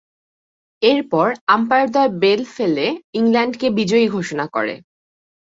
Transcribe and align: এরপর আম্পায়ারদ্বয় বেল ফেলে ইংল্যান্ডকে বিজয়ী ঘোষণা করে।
এরপর 0.81 1.27
আম্পায়ারদ্বয় 1.47 2.11
বেল 2.21 2.41
ফেলে 2.55 2.85
ইংল্যান্ডকে 3.13 3.67
বিজয়ী 3.77 4.07
ঘোষণা 4.07 4.45
করে। 4.55 4.75